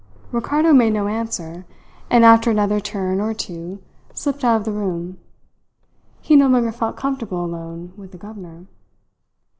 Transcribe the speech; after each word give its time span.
Ricardo 0.31 0.73
made 0.73 0.93
no 0.93 1.05
answer, 1.07 1.63
and 2.09 2.25
after 2.25 2.49
another 2.49 2.79
turn 2.79 3.21
or 3.21 3.35
two 3.35 3.83
slipped 4.15 4.43
out 4.43 4.55
of 4.55 4.65
the 4.65 4.71
room. 4.71 5.19
He 6.21 6.35
no 6.35 6.47
longer 6.47 6.71
felt 6.71 6.97
comfortable 6.97 7.45
alone 7.45 7.93
with 7.95 8.11
the 8.11 8.17
governor. 8.17 8.65